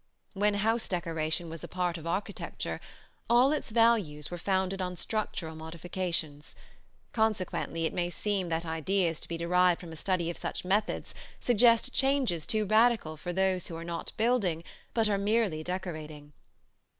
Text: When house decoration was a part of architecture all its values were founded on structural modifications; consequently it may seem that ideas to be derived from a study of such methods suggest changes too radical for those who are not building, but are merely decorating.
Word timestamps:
When 0.33 0.55
house 0.55 0.87
decoration 0.87 1.47
was 1.47 1.63
a 1.63 1.67
part 1.67 1.95
of 1.95 2.07
architecture 2.07 2.81
all 3.29 3.51
its 3.51 3.69
values 3.69 4.31
were 4.31 4.37
founded 4.39 4.81
on 4.81 4.95
structural 4.97 5.55
modifications; 5.55 6.55
consequently 7.13 7.85
it 7.85 7.93
may 7.93 8.09
seem 8.09 8.49
that 8.49 8.65
ideas 8.65 9.19
to 9.19 9.27
be 9.27 9.37
derived 9.37 9.79
from 9.79 9.91
a 9.91 9.95
study 9.95 10.31
of 10.31 10.39
such 10.39 10.65
methods 10.65 11.13
suggest 11.39 11.93
changes 11.93 12.47
too 12.47 12.65
radical 12.65 13.15
for 13.15 13.31
those 13.31 13.67
who 13.67 13.75
are 13.75 13.83
not 13.83 14.11
building, 14.17 14.63
but 14.95 15.07
are 15.07 15.19
merely 15.19 15.61
decorating. 15.63 16.33